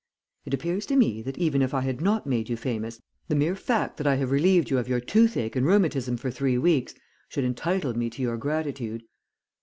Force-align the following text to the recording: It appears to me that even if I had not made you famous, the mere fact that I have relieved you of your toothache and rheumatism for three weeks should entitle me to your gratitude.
It 0.45 0.53
appears 0.55 0.87
to 0.87 0.95
me 0.95 1.21
that 1.21 1.37
even 1.37 1.61
if 1.61 1.75
I 1.75 1.81
had 1.81 2.01
not 2.01 2.25
made 2.25 2.49
you 2.49 2.57
famous, 2.57 2.99
the 3.27 3.35
mere 3.35 3.55
fact 3.55 3.97
that 3.97 4.07
I 4.07 4.15
have 4.15 4.31
relieved 4.31 4.71
you 4.71 4.79
of 4.79 4.87
your 4.87 4.99
toothache 4.99 5.55
and 5.55 5.63
rheumatism 5.63 6.17
for 6.17 6.31
three 6.31 6.57
weeks 6.57 6.95
should 7.29 7.43
entitle 7.43 7.95
me 7.95 8.09
to 8.09 8.21
your 8.23 8.37
gratitude. 8.37 9.03